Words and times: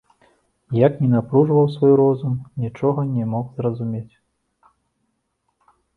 Як 0.87 0.93
ні 1.01 1.09
напружваў 1.15 1.69
свой 1.75 1.93
розум, 2.01 2.33
нічога 2.63 3.07
не 3.15 3.25
мог 3.35 3.45
зразумець. 3.59 4.19